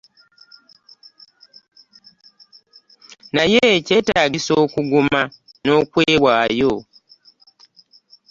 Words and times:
Naye 3.35 3.67
kyetagisa 3.85 4.53
okuguma, 4.63 5.21
nokwewayo. 5.65 6.73